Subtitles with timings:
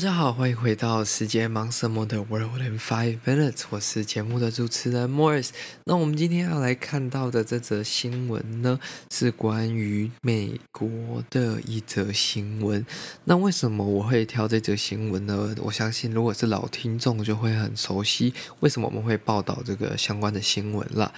[0.00, 5.50] 大家好，欢迎回到世界忙什么的 World in Five Minutes，我是节目的主持人 Morris。
[5.84, 10.88] 那我们今天要来看到的这则新闻呢，是关于美国
[11.28, 12.86] 的一则新闻。
[13.24, 15.54] 那为什么我会挑这则新闻呢？
[15.58, 21.12] 我相信如果是老听众就会很熟悉，为什么我们会报道这个相关的新闻了。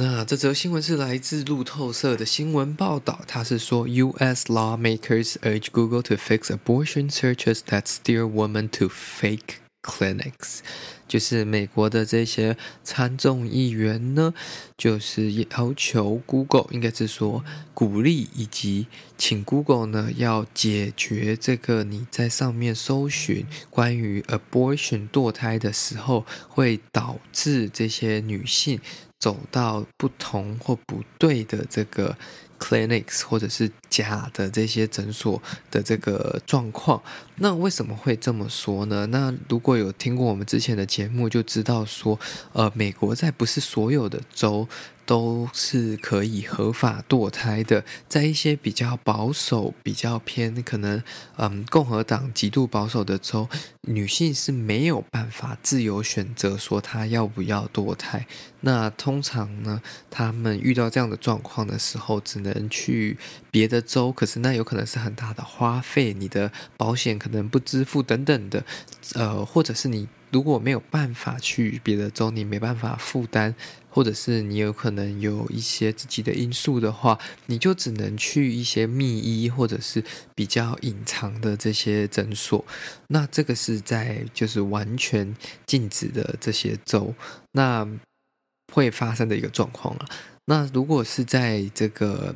[0.00, 4.44] 那这则新闻是来自路透社的新闻报道，它是说，U.S.
[4.46, 10.60] lawmakers urge Google to fix abortion searches that steer women to fake clinics。
[11.08, 14.32] 就是美国的这些参众议员呢，
[14.76, 17.42] 就是要求 Google，应该是说
[17.74, 28.78] 鼓励以及请 Google 呢，要解决这个你在上面搜寻关于 abortion 堕胎的时候，会导致这些女性。
[29.18, 32.16] 走到不同或不对的这个
[32.58, 37.02] clinics，或者是假的这些诊所的这个状况，
[37.36, 39.06] 那为什么会这么说呢？
[39.06, 42.18] 那如果有听过我们之前的节目，就知道说，
[42.52, 44.68] 呃，美国在不是所有的州。
[45.08, 51.02] 都是可以合法堕胎的，在一些比较保守、比较偏可能
[51.36, 53.48] 嗯共和党极度保守的州，
[53.80, 58.26] 女性是没有办法自由选择说她要不要堕胎。
[58.60, 63.16] 那通常呢，他们遇到这样的状况的时候，只能去
[63.50, 68.62] 别的州，可是那有可能是很大的花费，你的保险可能不支付等等的，
[69.14, 73.54] 呃，或者是你如果没有办法去别的州，你没办法负担。
[73.90, 80.04] 或者是你有可能有一些自己的因素的话，你就只能去一些密医或者是
[80.36, 82.64] 比较隐藏的这些诊所。
[83.08, 85.34] 那这个是在就是完全
[85.66, 87.12] 禁止的这些州，
[87.50, 87.88] 那
[88.72, 90.06] 会发生的一个状况了。
[90.44, 92.32] 那如果是在这个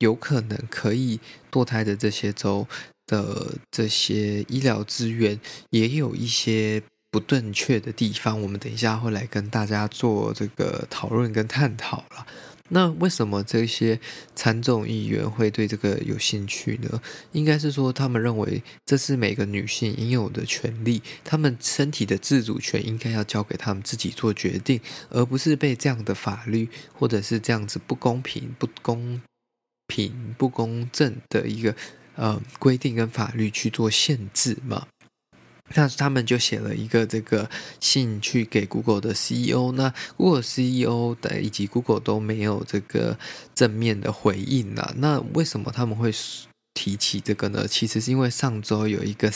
[0.00, 1.20] 有可能可以
[1.50, 2.66] 堕胎的这些州
[3.06, 6.82] 的这些医疗资源，也有一些。
[7.10, 12.26] 不正确的地方，我们等一下会来跟大家做这个讨论跟探讨了。
[12.70, 13.98] 那为什么这些
[14.34, 17.00] 参众议员会对这个有兴趣呢？
[17.32, 29.22] 应该是说，他们认为这是每个女性应有的权利，他们身体的自主权应该要交给他们自己做决定，而不是被这样的法律或者是这样子不公平、不公
[29.86, 31.74] 平、不公正的一个
[32.16, 34.86] 呃规定跟法律去做限制嘛。
[35.74, 37.48] 那他们就写了一个这个
[37.80, 43.18] 信去给 Google 的 CEO，那 Google CEO 的以及 Google 都没有这个
[43.54, 44.92] 正面的回应啊。
[44.96, 46.12] 那为什么他们会
[46.74, 47.66] 提起这个呢？
[47.66, 49.32] 其实是因为上周有一个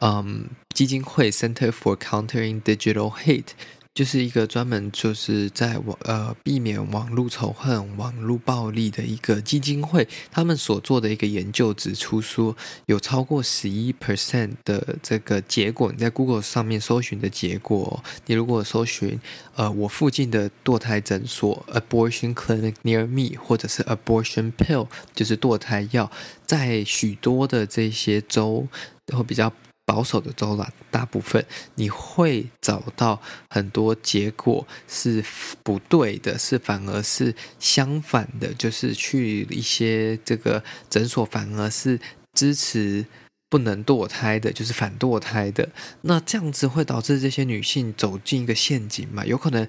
[0.00, 3.52] 嗯基金会 Center for Countering Digital Hate。
[3.92, 12.56] 就是一个专门就是在网呃避免网络仇恨、网络暴力的一个基金会，他们所做的一个研究指出说，
[12.86, 19.20] 有超过十一 percent 的这个结果，你在 Google 上面搜寻的结果，你如果搜寻
[19.56, 26.10] 呃我附近的堕胎诊所 （abortion clinic near me） 或者是 abortion pill，就是堕胎药，
[26.46, 28.68] 在许多的这些州
[29.04, 29.52] 都会比较。
[29.90, 35.24] 保守的州啦，大部分你会找到很多结果是
[35.64, 41.98] 不对的，是反而是相反的，就是去一些这个诊所反而是
[42.34, 43.04] 支持
[43.48, 45.68] 不能堕胎的，就是反堕胎的。
[46.02, 49.26] 那这样子会导致这些女性走进一个陷阱嘛？
[49.26, 49.66] 有可能，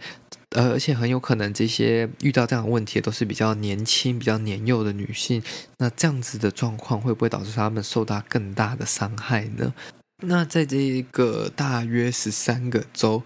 [0.51, 5.41] 呃，而且很有可能这些遇到这样的问题都是比较年轻、比较年幼的女性。
[5.79, 9.73] 那这样子的状况会不会导致她们受到更大的伤害呢？
[10.21, 13.23] 那在这一个大约十三个州，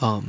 [0.00, 0.22] 嗯，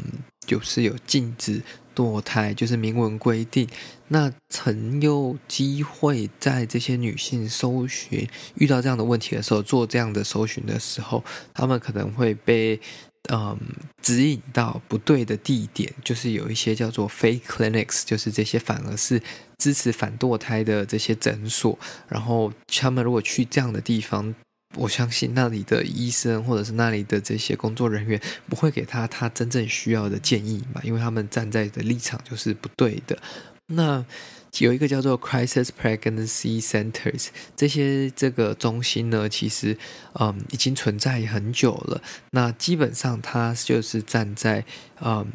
[0.46, 1.62] 就是有禁止
[1.96, 3.68] 堕胎，就是明文规定。
[4.10, 11.24] 那曾有机会在这些女性搜寻遇到这样的问题的时候，做这样的搜寻的时候，
[11.54, 12.80] 她们可能会被
[13.30, 13.58] 嗯
[14.02, 19.22] 指引到不对的地点，就是有一些叫做 fake clinics，就是这些反而是
[19.58, 21.80] 支持反堕胎的这些诊所。
[22.10, 24.36] 然后他们如果去这样的地方。
[24.76, 33.18] 我相信那里的医生或者是那里的这些工作人员不会给他他真正需要的建议嘛，因为他们站在的立场就是不对的。
[33.68, 34.06] 那
[34.60, 39.78] 有一个叫做 Crisis Pregnancy Centers，这些这个中心呢，其实
[40.14, 42.02] 嗯已经存在很久了。
[42.32, 44.66] 那基本上它就是站在
[45.02, 45.28] 嗯。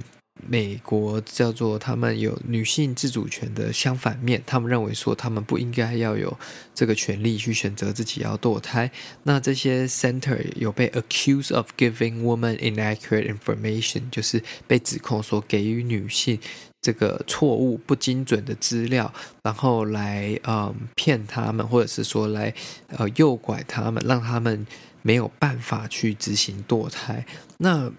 [0.43, 6.37] 美国叫做他们有女性自主权的相反面，他们认为说他们不应该要有
[6.75, 8.91] 这个权利去选择自己要堕胎。
[9.23, 16.39] 那这些 center 有被 accused of giving women inaccurate information，就是被指控说给予女性
[16.83, 22.53] 这个错误不精准的资料，然后来嗯骗他们，或者是说来
[22.89, 24.67] 呃诱拐他们，让他们
[25.01, 27.25] 没有办法去执行堕胎。
[27.59, 27.91] 那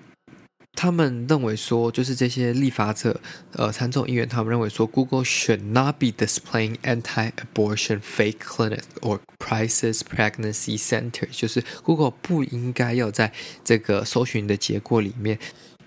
[0.76, 3.20] 他们认为说，就是这些立法者，
[3.54, 13.32] 呃，参众议员，他们认为说，Google should not be displaying anti-abortion fake clinic or crisis pregnancy center，就是 Google 不应该要在
[13.64, 15.40] 这个搜寻的结果里面。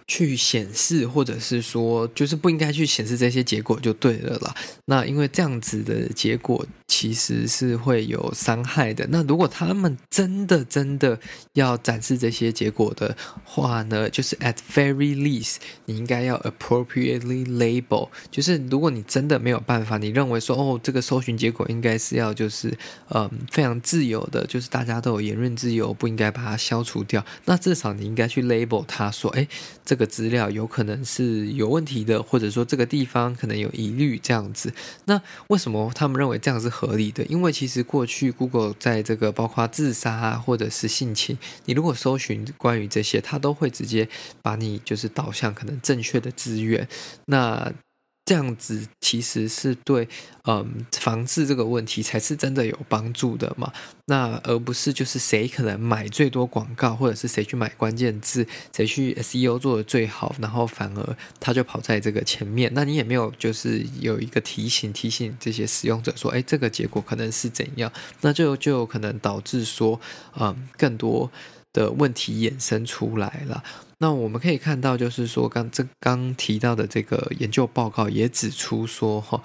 [0.09, 4.55] 去显示，或者是说，就是不应该去显示这些结果就对了啦。
[4.87, 9.07] 那因为这样子的结果其实是会有伤害的。
[9.11, 11.21] 那如果他们真的真的
[11.53, 13.15] 要展示这些结果的
[13.45, 18.09] 话呢，就是 at very least，你应该要 appropriately label。
[18.31, 22.73] 就是如果你真的没有办法，你认为说哦，这个搜寻结果应该是要就是
[23.11, 27.23] 嗯非常自由的，就是大家都有言论自由，不应该把它消除掉。
[27.45, 29.47] 那至少你应该去 label 它说，哎，
[29.85, 29.98] 这。
[29.99, 34.73] 个资料有可能是有问题的，或者说这个地方可能有疑虑这样子。
[35.05, 37.23] 那为什么他们认为这样是合理的？
[37.25, 41.37] 因为其实过去 Google 在这个包括自杀啊，或者是性侵，
[41.67, 44.09] 你如果搜寻关于这些，它都会直接
[44.41, 46.89] 把你就是导向可能正确的资源。
[47.27, 47.73] 那
[48.29, 50.07] 这样子其实是对，
[50.45, 53.73] 嗯，防治这个问题才是真的有帮助的嘛。
[54.05, 58.47] 那而不是就是谁可能买最多广告，或者是谁去买关键字，
[58.77, 62.71] 谁去 SEO 做的最好，然后反而他就跑在这个前面。
[62.75, 67.91] 那你也没有就是有一个提醒，提醒这些使用者说，哎，这个结果可能是怎样，
[68.21, 69.99] 那就就有可能导致说，
[70.39, 71.31] 嗯，更多
[71.79, 73.63] 的问题衍生出来了。
[73.99, 79.41] 那我们可以看到，就是说刚这刚提到的这个研究报告也指出说，哈，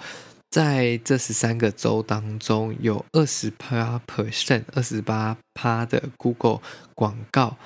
[0.50, 6.60] 在这十三个州当中，有二十八 percent、二十八趴的 Google
[6.94, 7.56] 广告。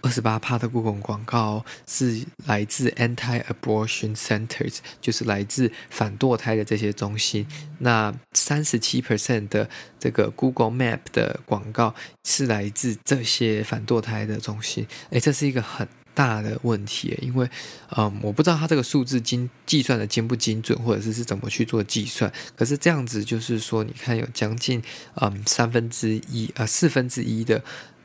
[0.00, 7.46] 二十八趴的 Google 广告是来自 Anti-Abortion Centers，就是来自反堕胎的这些中心。
[7.78, 9.68] 那三十七 percent 的
[10.00, 11.94] 这个 Google Map 的广告
[12.24, 14.86] 是来自这些反堕胎的中心。
[15.10, 17.48] 诶，这是一个很大的问题，因为
[17.96, 22.32] 嗯，我不知道它这个数字精计算的精不精准，或者是是怎么去做计算。
[22.56, 24.82] 可是这样子就是说，你看有将近
[25.14, 27.62] 嗯三分之一呃四分之一的。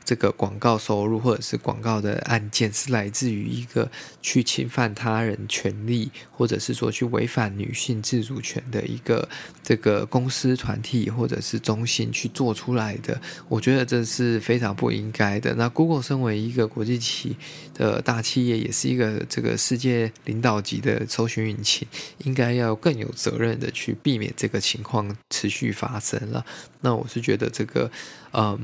[0.08, 3.90] 这个广告收入或者是广告的案件是来自于一个
[4.22, 9.28] 去侵犯他人权利，或者是说去违反女性自主权的一个
[9.62, 13.20] 这个公司团体或者是中心去做出来的。
[13.50, 15.54] 我觉得这是非常不应该的。
[15.56, 17.36] 那 Google 身为一个国际企
[17.74, 21.86] 的大企业，也是一个这个世界领导级的搜寻引擎，
[22.24, 26.46] 应该要更有责任的去避免这个情况持续发生了。
[26.80, 27.90] 那我是觉得这个，
[28.32, 28.58] 嗯。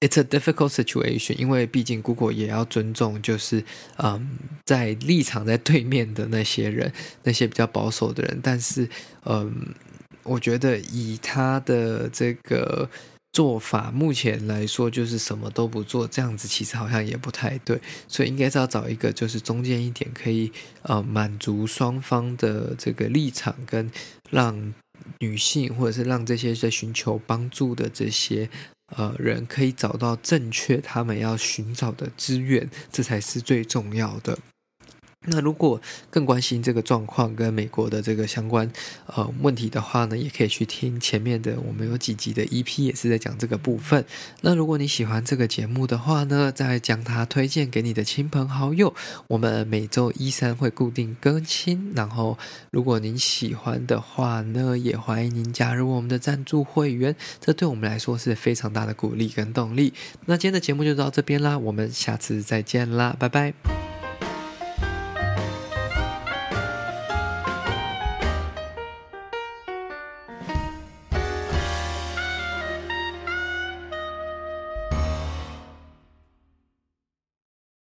[0.00, 3.64] It's a difficult situation，因为毕竟 Google 也要尊重，就是
[3.96, 6.92] 嗯，在立场在对面的那些人，
[7.24, 8.38] 那些比较保守的人。
[8.40, 8.88] 但是，
[9.24, 9.74] 嗯，
[10.22, 12.88] 我觉得以他的这个
[13.32, 17.80] 做法，目前来说就是什么都不做，这样子其实好像也不太对。
[18.06, 20.52] 所以应该是要找一个就是中间一点，可以
[20.82, 23.90] 呃满足双方的这个立场，跟
[24.30, 24.72] 让
[25.18, 28.48] 女性或者是让这些在寻求帮助的这些。
[28.96, 34.38] 呃，人可以找到正确他们要寻找的资源，这才是最重要的。
[35.26, 38.70] 那如果更关心这个状况跟美国的这个相关
[39.06, 44.04] 呃问题的话呢，也可以去听前面的，我们有几集的 EP 也是在讲这个部分。
[44.40, 48.94] 那如果你喜欢这个节目的话呢，再将它推荐给你的亲朋好友。
[49.26, 52.38] 我们每周一三会固定更新，然后
[52.70, 59.92] 如果您喜欢的话呢，也欢迎您加入我们的赞助会员，这对我们来说是非常大的鼓励跟动力。
[60.26, 63.77] 那今天的节目就到这边啦，我们下次再见啦，拜拜。